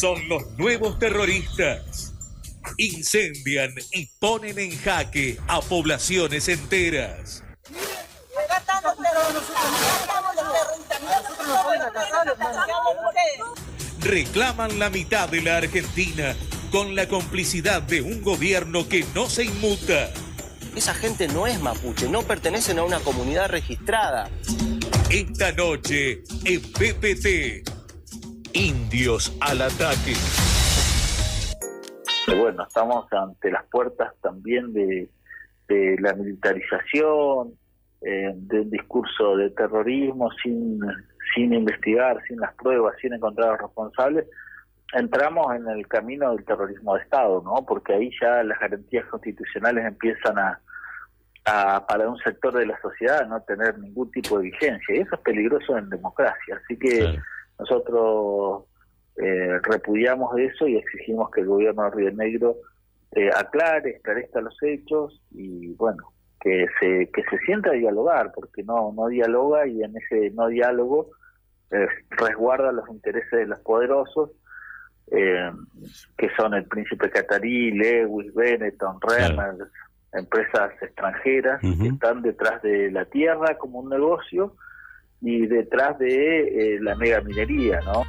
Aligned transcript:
son 0.00 0.26
los 0.30 0.50
nuevos 0.56 0.98
terroristas. 0.98 2.14
Incendian 2.78 3.74
y 3.92 4.06
ponen 4.18 4.58
en 4.58 4.78
jaque 4.78 5.36
a 5.46 5.60
poblaciones 5.60 6.48
enteras. 6.48 7.44
Reclaman 14.00 14.78
la 14.78 14.88
mitad 14.88 15.28
de 15.28 15.42
la 15.42 15.58
Argentina 15.58 16.34
con 16.72 16.94
la 16.96 17.06
complicidad 17.06 17.82
de 17.82 18.00
un 18.00 18.22
gobierno 18.22 18.88
que 18.88 19.04
no 19.14 19.28
se 19.28 19.44
inmuta. 19.44 20.10
Esa 20.74 20.94
gente 20.94 21.28
no 21.28 21.46
es 21.46 21.60
mapuche, 21.60 22.08
no 22.08 22.22
pertenecen 22.22 22.78
a 22.78 22.84
una 22.84 23.00
comunidad 23.00 23.50
registrada. 23.50 24.30
Esta 25.10 25.52
noche 25.52 26.22
en 26.44 26.62
PPT, 26.62 27.69
Indios 28.54 29.36
al 29.40 29.62
ataque. 29.62 30.14
Bueno, 32.38 32.64
estamos 32.66 33.12
ante 33.12 33.50
las 33.50 33.64
puertas 33.66 34.12
también 34.20 34.72
de, 34.72 35.08
la 35.98 36.14
militarización, 36.14 37.54
eh, 38.02 38.32
del 38.34 38.70
discurso 38.70 39.36
de 39.36 39.50
terrorismo 39.50 40.30
sin, 40.42 40.80
sin 41.34 41.52
investigar, 41.52 42.20
sin 42.26 42.40
las 42.40 42.54
pruebas, 42.54 42.94
sin 43.00 43.12
encontrar 43.12 43.48
a 43.48 43.52
los 43.52 43.60
responsables 43.62 44.26
entramos 44.92 45.54
en 45.54 45.68
el 45.68 45.86
camino 45.86 46.34
del 46.34 46.44
terrorismo 46.44 46.94
de 46.94 47.02
Estado, 47.02 47.42
¿no? 47.44 47.64
Porque 47.66 47.94
ahí 47.94 48.10
ya 48.20 48.42
las 48.42 48.58
garantías 48.58 49.06
constitucionales 49.06 49.84
empiezan 49.84 50.36
a, 50.38 50.60
para 51.86 52.08
un 52.08 52.18
sector 52.18 52.56
de 52.56 52.66
la 52.66 52.80
sociedad 52.80 53.26
no 53.26 53.40
tener 53.42 53.78
ningún 53.78 54.10
tipo 54.10 54.38
de 54.38 54.44
vigencia. 54.50 54.94
Y 54.94 55.00
eso 55.00 55.14
es 55.14 55.20
peligroso 55.22 55.76
en 55.76 55.88
democracia. 55.88 56.60
Así 56.62 56.76
que 56.78 57.18
nosotros 57.60 58.64
eh, 59.16 59.58
repudiamos 59.62 60.36
eso 60.38 60.66
y 60.66 60.76
exigimos 60.76 61.30
que 61.30 61.42
el 61.42 61.46
gobierno 61.46 61.84
de 61.84 61.90
Río 61.90 62.12
Negro 62.12 62.56
eh, 63.12 63.30
aclare, 63.36 63.90
esclarezca 63.90 64.40
los 64.40 64.56
hechos 64.62 65.20
y, 65.30 65.74
bueno, 65.74 66.12
que 66.40 66.66
se, 66.80 67.10
que 67.10 67.22
se 67.30 67.38
sienta 67.44 67.70
a 67.70 67.74
dialogar, 67.74 68.32
porque 68.34 68.62
no, 68.62 68.92
no 68.92 69.08
dialoga 69.08 69.66
y 69.66 69.82
en 69.82 69.94
ese 69.96 70.30
no 70.30 70.48
diálogo 70.48 71.10
eh, 71.70 71.86
resguarda 72.10 72.72
los 72.72 72.88
intereses 72.88 73.30
de 73.30 73.46
los 73.46 73.60
poderosos 73.60 74.30
eh, 75.10 75.50
que 76.16 76.28
son 76.36 76.54
el 76.54 76.64
Príncipe 76.64 77.10
Catarí, 77.10 77.72
Lewis, 77.72 78.32
Benetton, 78.32 78.98
Reynolds, 79.00 79.70
empresas 80.12 80.70
extranjeras 80.80 81.60
que 81.60 81.88
están 81.88 82.22
detrás 82.22 82.62
de 82.62 82.90
la 82.90 83.04
tierra 83.06 83.58
como 83.58 83.80
un 83.80 83.90
negocio 83.90 84.54
y 85.20 85.46
detrás 85.46 85.98
de 85.98 86.74
eh, 86.74 86.80
la 86.80 86.94
mega 86.96 87.20
minería, 87.20 87.80
¿no? 87.80 88.04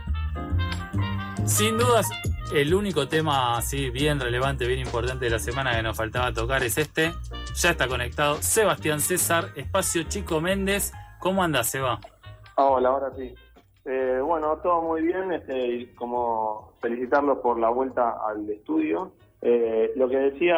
Sin 1.46 1.78
dudas, 1.78 2.10
el 2.54 2.74
único 2.74 3.08
tema 3.08 3.58
así 3.58 3.90
bien 3.90 4.20
relevante, 4.20 4.68
bien 4.68 4.80
importante 4.80 5.26
de 5.26 5.32
la 5.32 5.40
semana 5.40 5.76
que 5.76 5.84
nos 5.84 5.98
faltaba 5.98 6.32
tocar 6.34 6.64
es 6.64 6.78
este. 6.78 7.12
Ya 7.56 7.72
está 7.72 7.88
conectado 7.88 8.36
Sebastián 8.36 9.00
César, 9.00 9.46
Espacio 9.56 10.04
Chico 10.04 10.40
Méndez. 10.40 10.94
¿Cómo 11.20 11.44
anda, 11.44 11.64
Seba? 11.64 12.00
Hola, 12.56 12.90
ahora 12.90 13.12
sí. 13.16 13.34
Eh, 13.86 14.20
bueno, 14.24 14.58
todo 14.58 14.82
muy 14.82 15.02
bien, 15.02 15.32
este, 15.32 15.94
como 15.96 16.74
felicitarlos 16.82 17.40
por 17.40 17.60
la 17.60 17.70
vuelta 17.70 18.18
al 18.28 18.50
estudio. 18.50 19.14
Eh, 19.42 19.92
lo 19.96 20.08
que 20.08 20.18
decía, 20.18 20.58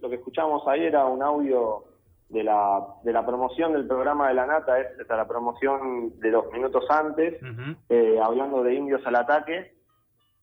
lo 0.00 0.08
que, 0.08 0.16
escuchamos 0.16 0.66
ahí 0.66 0.84
era 0.84 1.04
un 1.04 1.22
audio 1.22 1.84
de 2.32 2.42
la, 2.42 2.84
de 3.04 3.12
la 3.12 3.24
promoción 3.24 3.72
del 3.72 3.86
programa 3.86 4.28
de 4.28 4.34
la 4.34 4.46
Nata, 4.46 4.80
es, 4.80 4.88
la 5.08 5.28
promoción 5.28 6.18
de 6.18 6.30
dos 6.30 6.50
minutos 6.52 6.84
antes, 6.90 7.40
eh, 7.88 8.18
hablando 8.22 8.62
de 8.62 8.74
indios 8.74 9.06
al 9.06 9.16
ataque. 9.16 9.74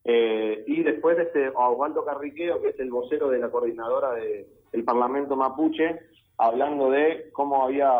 y 0.05 0.83
después 0.83 1.17
de 1.17 1.23
este 1.23 1.49
Osvaldo 1.49 2.05
Carriqueo, 2.05 2.61
que 2.61 2.69
es 2.69 2.79
el 2.79 2.89
vocero 2.89 3.29
de 3.29 3.39
la 3.39 3.49
coordinadora 3.49 4.11
del 4.13 4.83
Parlamento 4.85 5.35
Mapuche, 5.35 5.99
hablando 6.37 6.89
de 6.89 7.29
cómo 7.33 7.63
había 7.63 7.91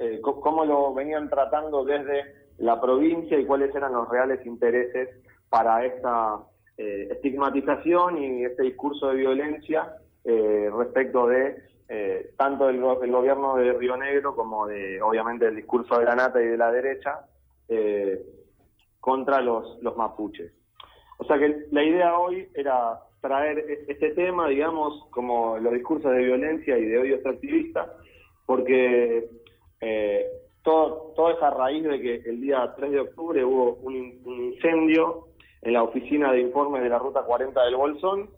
eh, 0.00 0.18
cómo 0.22 0.64
lo 0.64 0.94
venían 0.94 1.28
tratando 1.28 1.84
desde 1.84 2.22
la 2.56 2.80
provincia 2.80 3.38
y 3.38 3.44
cuáles 3.44 3.74
eran 3.74 3.92
los 3.92 4.08
reales 4.08 4.44
intereses 4.46 5.10
para 5.50 5.84
esta 5.84 6.38
eh, 6.78 7.08
estigmatización 7.10 8.16
y 8.16 8.44
este 8.46 8.62
discurso 8.62 9.08
de 9.08 9.16
violencia 9.16 9.94
eh, 10.24 10.70
respecto 10.74 11.26
de 11.26 11.69
tanto 12.36 12.66
del 12.68 12.80
gobierno 12.80 13.56
de 13.56 13.72
Río 13.72 13.96
Negro 13.96 14.36
como 14.36 14.66
de, 14.66 15.02
obviamente, 15.02 15.46
el 15.46 15.56
discurso 15.56 15.98
de 15.98 16.04
la 16.04 16.14
nata 16.14 16.40
y 16.40 16.46
de 16.46 16.56
la 16.56 16.70
derecha 16.70 17.26
contra 19.00 19.40
los, 19.40 19.82
los 19.82 19.96
mapuches. 19.96 20.52
O 21.18 21.24
sea 21.24 21.38
que 21.38 21.66
la 21.70 21.82
idea 21.84 22.18
hoy 22.18 22.48
era 22.54 22.98
traer 23.20 23.58
e-, 23.58 23.84
este 23.88 24.10
tema, 24.10 24.48
digamos, 24.48 25.06
como 25.10 25.58
los 25.58 25.72
discursos 25.72 26.12
de 26.12 26.24
violencia 26.24 26.78
y 26.78 26.84
de 26.86 26.98
odio 26.98 27.14
extractivista, 27.16 27.92
porque 28.46 29.28
eh, 29.80 30.26
todo, 30.62 31.12
todo 31.14 31.30
es 31.30 31.42
a 31.42 31.50
raíz 31.50 31.84
de 31.84 32.00
que 32.00 32.14
el 32.28 32.40
día 32.40 32.72
3 32.76 32.90
de 32.90 33.00
octubre 33.00 33.44
hubo 33.44 33.74
un, 33.82 33.94
incendio 34.24 35.28
en 35.62 35.74
la 35.74 35.82
oficina 35.82 36.32
de 36.32 36.40
informes 36.40 36.82
de 36.82 36.88
la 36.88 36.98
Ruta 36.98 37.22
40 37.22 37.62
del 37.64 37.76
Bolsón 37.76 38.30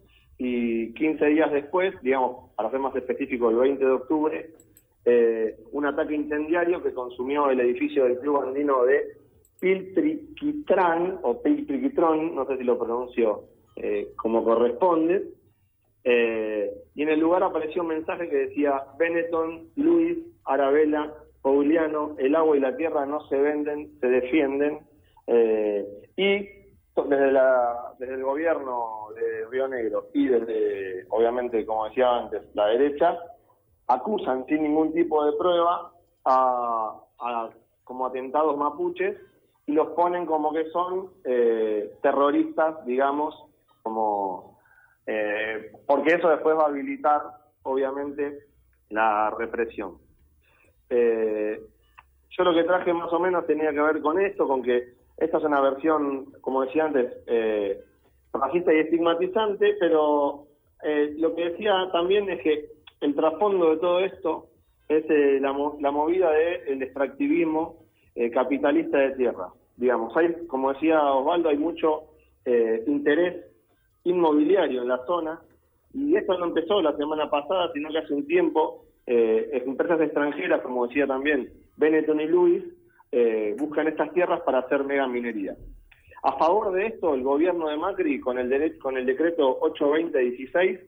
y 0.45 0.93
15 0.95 1.25
días 1.27 1.53
después, 1.53 1.95
digamos, 2.03 2.51
para 2.57 2.71
ser 2.71 2.81
más 2.81 2.95
específico, 2.97 3.51
el 3.51 3.57
20 3.57 3.85
de 3.85 3.91
octubre, 3.91 4.51
eh, 5.05 5.57
un 5.73 5.87
ataque 5.87 6.15
incendiario 6.15 6.83
que 6.83 6.93
consumió 6.93 7.51
el 7.51 7.61
edificio 7.61 8.05
del 8.05 8.19
Club 8.19 8.43
Andino 8.43 8.85
de 8.85 9.17
Piltriquitrán, 9.61 11.21
o 11.23 11.41
Piltriquitrón, 11.41 12.35
no 12.35 12.45
sé 12.47 12.57
si 12.57 12.65
lo 12.65 12.79
pronuncio 12.79 13.45
eh, 13.77 14.09
como 14.17 14.45
corresponde, 14.45 15.29
eh, 16.05 16.73
y 16.97 17.03
en 17.03 17.09
el 17.11 17.21
lugar 17.21 17.45
apareció 17.45 17.83
un 17.83 17.89
mensaje 17.89 18.29
que 18.29 18.37
decía 18.37 18.83
Benetton, 18.99 19.69
Luis, 19.77 20.19
Arabella, 20.45 21.13
Pauliano, 21.41 22.17
el 22.19 22.35
agua 22.35 22.57
y 22.57 22.61
la 22.61 22.77
tierra 22.77 23.07
no 23.07 23.27
se 23.29 23.37
venden, 23.37 23.93
se 24.01 24.09
defienden. 24.09 24.81
Y 26.17 26.62
desde, 26.95 27.33
la, 27.33 27.95
desde 27.99 28.15
el 28.15 28.25
gobierno 28.25 29.09
de 29.15 29.47
Río 29.47 29.69
Negro 29.69 30.09
y 30.13 30.29
desde, 30.29 31.07
obviamente, 31.11 31.65
como 31.65 31.87
decía 31.87 32.15
antes, 32.17 32.43
la 32.55 32.67
derecha, 32.67 33.19
acusan 33.87 34.45
sin 34.47 34.63
ningún 34.63 34.93
tipo 34.93 35.25
de 35.25 35.33
prueba 35.33 35.93
a, 36.25 36.99
como 37.85 38.07
atentados 38.07 38.57
mapuches 38.57 39.17
y 39.67 39.73
los 39.73 39.89
ponen 39.89 40.27
como 40.27 40.53
que 40.53 40.69
son 40.71 41.11
eh, 41.25 41.95
terroristas, 42.03 42.85
digamos, 42.85 43.35
como 43.83 44.59
eh, 45.07 45.73
porque 45.87 46.15
eso 46.15 46.29
después 46.29 46.57
va 46.57 46.65
a 46.65 46.69
habilitar, 46.69 47.23
obviamente, 47.63 48.47
la 48.91 49.31
represión. 49.31 49.99
Eh, 50.91 51.61
yo 52.31 52.45
lo 52.45 52.55
que 52.55 52.65
traje 52.65 52.93
más 52.93 53.13
o 53.13 53.19
menos 53.19 53.47
tenía 53.47 53.73
que 53.73 53.81
ver 53.81 54.01
con 54.01 54.21
esto, 54.21 54.47
con 54.47 54.63
que 54.63 54.95
esta 55.17 55.39
es 55.39 55.45
una 55.45 55.61
versión, 55.61 56.33
como 56.41 56.63
decía 56.63 56.85
antes, 56.85 57.13
eh, 57.27 57.81
racista 58.33 58.73
y 58.73 58.79
estigmatizante, 58.79 59.77
pero 59.79 60.47
eh, 60.83 61.15
lo 61.19 61.35
que 61.35 61.51
decía 61.51 61.89
también 61.93 62.29
es 62.31 62.41
que 62.43 62.67
el 63.01 63.15
trasfondo 63.15 63.71
de 63.71 63.77
todo 63.79 64.01
esto 64.01 64.47
es 64.89 65.05
eh, 65.09 65.39
la, 65.41 65.53
movida 65.53 66.31
del 66.31 66.83
extractivismo 66.83 67.83
capitalista 68.35 68.99
de 68.99 69.13
tierra. 69.13 69.49
Digamos, 69.77 70.15
hay, 70.17 70.47
como 70.47 70.73
decía 70.73 71.03
Osvaldo, 71.03 71.49
hay 71.49 71.57
mucho 71.57 72.09
interés 72.87 73.47
inmobiliario 74.05 74.83
en 74.83 74.89
la 74.89 75.05
zona, 75.07 75.41
y 75.95 76.17
esto 76.17 76.37
no 76.39 76.47
empezó 76.47 76.81
la 76.83 76.97
semana 76.97 77.31
pasada, 77.31 77.71
sino 77.73 77.91
que 77.91 77.99
hace 77.99 78.15
un 78.15 78.27
tiempo 78.27 78.85
eh, 79.07 79.63
empresas 79.67 80.01
extranjeras, 80.01 80.63
como 80.63 80.87
decía 80.87 81.07
también 81.07 81.51
Benetton 81.77 82.21
y 82.21 82.27
Luis, 82.27 82.65
eh, 83.13 83.55
buscan 83.59 83.89
estas 83.89 84.13
tierras 84.13 84.41
para 84.41 84.61
hacer 84.61 84.85
mega 84.85 85.07
minería. 85.07 85.55
A 86.23 86.39
favor 86.39 86.73
de 86.73 86.87
esto, 86.87 87.15
el 87.15 87.23
gobierno 87.23 87.69
de 87.69 87.77
Macri, 87.77 88.21
con 88.21 88.39
el, 88.39 88.79
con 88.79 88.97
el 88.97 89.05
decreto 89.05 89.61
820-16, 89.61 90.81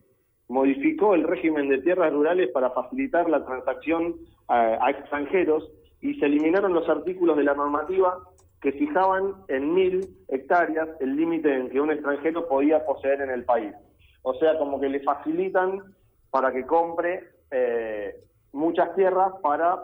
modificó 0.48 1.14
el 1.14 1.24
régimen 1.24 1.68
de 1.68 1.78
tierras 1.78 2.12
rurales 2.12 2.50
para 2.50 2.70
facilitar 2.70 3.28
la 3.28 3.44
transacción 3.44 4.16
a, 4.48 4.90
extranjeros 4.90 5.70
y 6.00 6.14
se 6.14 6.26
eliminaron 6.26 6.72
los 6.74 6.88
artículos 6.88 7.36
de 7.36 7.44
la 7.44 7.54
normativa 7.54 8.18
que 8.60 8.72
fijaban 8.72 9.34
en 9.48 9.74
mil 9.74 10.06
hectáreas 10.28 10.88
el 11.00 11.16
límite 11.16 11.52
en 11.52 11.70
que 11.70 11.80
un 11.80 11.90
extranjero 11.90 12.46
podía 12.48 12.84
poseer 12.84 13.20
en 13.22 13.30
el 13.30 13.44
país. 13.44 13.74
O 14.22 14.34
sea, 14.34 14.56
como 14.58 14.80
que 14.80 14.88
le 14.88 15.00
facilitan 15.00 15.82
para 16.30 16.52
que 16.52 16.64
compre 16.64 17.28
eh, 17.50 18.14
muchas 18.52 18.94
tierras 18.94 19.32
para 19.42 19.82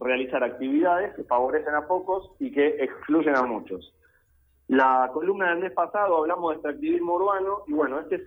realizar 0.00 0.42
actividades 0.42 1.14
que 1.14 1.24
favorecen 1.24 1.74
a 1.74 1.86
pocos 1.86 2.30
y 2.38 2.50
que 2.50 2.68
excluyen 2.82 3.36
a 3.36 3.42
muchos. 3.42 3.94
La 4.68 5.10
columna 5.12 5.50
del 5.50 5.60
mes 5.60 5.72
pasado 5.72 6.18
hablamos 6.18 6.50
de 6.50 6.54
extractivismo 6.56 7.14
urbano 7.14 7.64
y 7.66 7.72
bueno, 7.72 8.00
este 8.00 8.16
es 8.16 8.22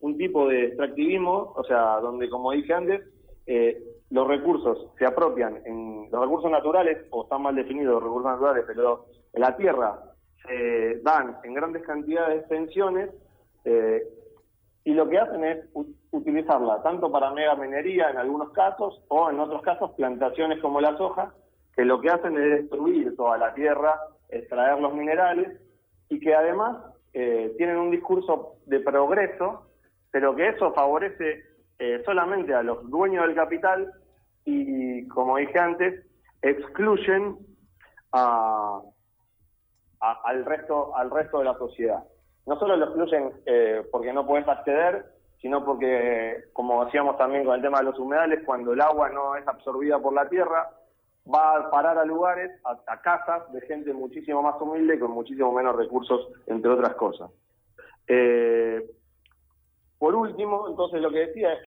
un 0.00 0.16
tipo 0.16 0.48
de 0.48 0.66
extractivismo, 0.66 1.52
o 1.54 1.64
sea, 1.64 2.00
donde 2.00 2.28
como 2.28 2.52
dije 2.52 2.74
antes, 2.74 3.02
eh, 3.46 3.82
los 4.10 4.26
recursos 4.26 4.88
se 4.98 5.06
apropian 5.06 5.60
en 5.64 6.08
los 6.10 6.20
recursos 6.20 6.50
naturales, 6.50 7.06
o 7.10 7.22
están 7.22 7.42
mal 7.42 7.54
definidos 7.54 7.94
los 7.94 8.02
recursos 8.02 8.30
naturales, 8.30 8.64
pero 8.66 9.06
la 9.34 9.56
tierra 9.56 10.02
se 10.46 11.00
dan 11.02 11.38
en 11.44 11.54
grandes 11.54 11.82
cantidades 11.84 12.34
de 12.34 12.40
extensiones 12.40 13.10
eh, 13.64 14.02
y 14.84 14.92
lo 14.92 15.08
que 15.08 15.18
hacen 15.18 15.44
es 15.44 15.64
utilizarla 16.12 16.82
tanto 16.82 17.10
para 17.10 17.32
mega 17.32 17.56
minería 17.56 18.10
en 18.10 18.18
algunos 18.18 18.52
casos 18.52 19.02
o 19.08 19.30
en 19.30 19.40
otros 19.40 19.62
casos 19.62 19.90
plantaciones 19.92 20.60
como 20.60 20.80
la 20.80 20.96
soja, 20.96 21.34
que 21.74 21.84
lo 21.84 22.00
que 22.00 22.10
hacen 22.10 22.36
es 22.36 22.60
destruir 22.60 23.16
toda 23.16 23.38
la 23.38 23.54
tierra, 23.54 23.98
extraer 24.28 24.78
los 24.78 24.94
minerales 24.94 25.60
y 26.08 26.20
que 26.20 26.34
además 26.34 26.76
eh, 27.14 27.54
tienen 27.56 27.78
un 27.78 27.90
discurso 27.90 28.56
de 28.66 28.80
progreso, 28.80 29.70
pero 30.10 30.36
que 30.36 30.48
eso 30.48 30.72
favorece 30.74 31.42
eh, 31.78 32.02
solamente 32.04 32.54
a 32.54 32.62
los 32.62 32.88
dueños 32.90 33.26
del 33.26 33.34
capital 33.34 33.90
y, 34.44 35.08
como 35.08 35.38
dije 35.38 35.58
antes, 35.58 36.06
excluyen 36.42 37.38
a, 38.12 38.82
al 40.00 40.44
resto 40.44 40.94
al 40.94 41.10
resto 41.10 41.38
de 41.38 41.44
la 41.44 41.56
sociedad. 41.56 42.04
No 42.44 42.58
solo 42.58 42.76
lo 42.76 42.86
excluyen 42.86 43.32
eh, 43.46 43.82
porque 43.90 44.12
no 44.12 44.26
puedes 44.26 44.46
acceder, 44.46 45.06
sino 45.42 45.64
porque, 45.64 46.44
como 46.52 46.84
decíamos 46.84 47.18
también 47.18 47.44
con 47.44 47.56
el 47.56 47.62
tema 47.62 47.78
de 47.78 47.84
los 47.84 47.98
humedales, 47.98 48.44
cuando 48.46 48.72
el 48.72 48.80
agua 48.80 49.10
no 49.10 49.36
es 49.36 49.46
absorbida 49.46 49.98
por 49.98 50.14
la 50.14 50.28
tierra, 50.28 50.70
va 51.32 51.56
a 51.56 51.70
parar 51.70 51.98
a 51.98 52.04
lugares, 52.04 52.50
a, 52.64 52.78
a 52.86 53.00
casas 53.02 53.52
de 53.52 53.60
gente 53.62 53.92
muchísimo 53.92 54.40
más 54.40 54.60
humilde 54.60 54.94
y 54.94 54.98
con 55.00 55.10
muchísimo 55.10 55.52
menos 55.52 55.74
recursos, 55.74 56.28
entre 56.46 56.70
otras 56.70 56.94
cosas. 56.94 57.30
Eh, 58.06 58.88
por 59.98 60.14
último, 60.14 60.68
entonces 60.68 61.00
lo 61.00 61.10
que 61.10 61.26
decía 61.26 61.54
es 61.54 61.64